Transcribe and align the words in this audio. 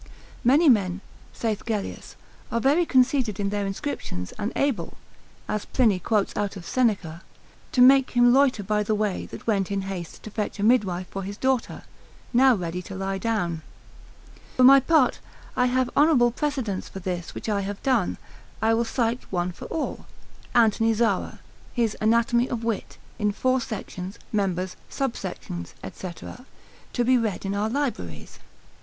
Many 0.43 0.67
men, 0.67 0.99
saith 1.31 1.63
Gellius, 1.63 2.15
are 2.51 2.59
very 2.59 2.87
conceited 2.87 3.39
in 3.39 3.49
their 3.49 3.67
inscriptions, 3.67 4.31
and 4.39 4.51
able 4.55 4.97
(as 5.47 5.65
Pliny 5.65 5.99
quotes 5.99 6.35
out 6.35 6.57
of 6.57 6.65
Seneca) 6.65 7.21
to 7.71 7.81
make 7.83 8.09
him 8.17 8.33
loiter 8.33 8.63
by 8.63 8.81
the 8.81 8.95
way 8.95 9.27
that 9.27 9.45
went 9.45 9.69
in 9.69 9.81
haste 9.81 10.23
to 10.23 10.31
fetch 10.31 10.57
a 10.57 10.63
midwife 10.63 11.05
for 11.11 11.21
his 11.21 11.37
daughter, 11.37 11.83
now 12.33 12.55
ready 12.55 12.81
to 12.81 12.95
lie 12.95 13.19
down. 13.19 13.61
For 14.57 14.63
my 14.63 14.79
part, 14.79 15.19
I 15.55 15.67
have 15.67 15.91
honourable 15.95 16.31
precedents 16.31 16.89
for 16.89 16.97
this 16.97 17.35
which 17.35 17.47
I 17.47 17.61
have 17.61 17.83
done: 17.83 18.17
I 18.59 18.73
will 18.73 18.85
cite 18.85 19.31
one 19.31 19.51
for 19.51 19.65
all, 19.65 20.07
Anthony 20.55 20.95
Zara, 20.95 21.17
Pap. 21.29 21.33
Epis., 21.33 21.39
his 21.75 21.97
Anatomy 22.01 22.49
of 22.49 22.63
Wit, 22.63 22.97
in 23.19 23.31
four 23.31 23.61
sections, 23.61 24.17
members, 24.31 24.75
subsections, 24.89 25.75
&c., 25.93 26.11
to 26.93 27.05
be 27.05 27.19
read 27.19 27.45
in 27.45 27.53
our 27.53 27.69
libraries. 27.69 28.39